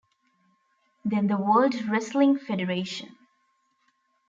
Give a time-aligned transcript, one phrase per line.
[1.05, 3.15] Then the World Wrestling Federation.